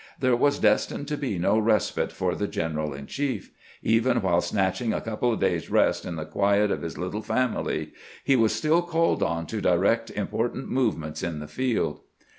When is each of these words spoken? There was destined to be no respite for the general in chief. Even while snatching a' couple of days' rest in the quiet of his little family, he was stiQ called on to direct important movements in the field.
There 0.19 0.35
was 0.35 0.57
destined 0.57 1.07
to 1.09 1.15
be 1.15 1.37
no 1.37 1.59
respite 1.59 2.11
for 2.11 2.33
the 2.33 2.47
general 2.47 2.91
in 2.91 3.05
chief. 3.05 3.51
Even 3.83 4.23
while 4.23 4.41
snatching 4.41 4.93
a' 4.93 4.99
couple 5.01 5.31
of 5.31 5.39
days' 5.39 5.69
rest 5.69 6.05
in 6.05 6.15
the 6.15 6.25
quiet 6.25 6.71
of 6.71 6.81
his 6.81 6.97
little 6.97 7.21
family, 7.21 7.93
he 8.23 8.35
was 8.35 8.51
stiQ 8.51 8.87
called 8.87 9.21
on 9.21 9.45
to 9.45 9.61
direct 9.61 10.09
important 10.09 10.69
movements 10.71 11.21
in 11.21 11.37
the 11.39 11.47
field. 11.47 11.99